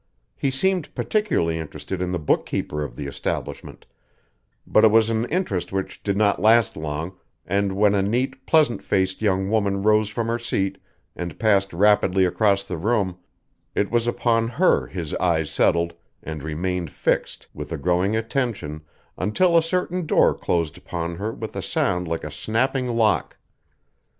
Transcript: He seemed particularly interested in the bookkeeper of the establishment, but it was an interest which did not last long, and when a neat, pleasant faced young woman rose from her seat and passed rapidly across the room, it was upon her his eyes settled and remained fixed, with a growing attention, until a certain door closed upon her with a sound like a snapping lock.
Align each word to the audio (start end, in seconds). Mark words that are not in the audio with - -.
He 0.35 0.49
seemed 0.49 0.95
particularly 0.95 1.59
interested 1.59 2.01
in 2.01 2.11
the 2.11 2.17
bookkeeper 2.17 2.83
of 2.83 2.95
the 2.95 3.05
establishment, 3.05 3.85
but 4.65 4.83
it 4.83 4.87
was 4.89 5.11
an 5.11 5.25
interest 5.25 5.71
which 5.71 6.01
did 6.01 6.17
not 6.17 6.41
last 6.41 6.75
long, 6.75 7.15
and 7.45 7.73
when 7.73 7.93
a 7.93 8.01
neat, 8.01 8.47
pleasant 8.47 8.81
faced 8.81 9.21
young 9.21 9.51
woman 9.51 9.83
rose 9.83 10.09
from 10.09 10.25
her 10.25 10.39
seat 10.39 10.79
and 11.15 11.37
passed 11.37 11.71
rapidly 11.71 12.25
across 12.25 12.63
the 12.63 12.77
room, 12.79 13.15
it 13.75 13.91
was 13.91 14.07
upon 14.07 14.47
her 14.47 14.87
his 14.87 15.13
eyes 15.17 15.51
settled 15.51 15.93
and 16.23 16.41
remained 16.41 16.89
fixed, 16.89 17.45
with 17.53 17.71
a 17.71 17.77
growing 17.77 18.15
attention, 18.15 18.81
until 19.19 19.55
a 19.55 19.61
certain 19.61 20.07
door 20.07 20.33
closed 20.33 20.79
upon 20.79 21.17
her 21.17 21.31
with 21.31 21.55
a 21.55 21.61
sound 21.61 22.07
like 22.07 22.23
a 22.23 22.31
snapping 22.31 22.87
lock. 22.87 23.37